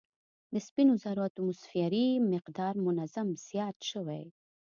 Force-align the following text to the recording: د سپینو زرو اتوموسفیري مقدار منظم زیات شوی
د 0.53 0.55
سپینو 0.67 0.93
زرو 1.03 1.21
اتوموسفیري 1.27 2.07
مقدار 2.33 2.73
منظم 2.85 3.27
زیات 3.47 3.77
شوی 3.91 4.23